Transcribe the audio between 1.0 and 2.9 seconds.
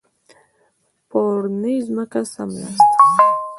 په اورنۍ ځمکه څملاست.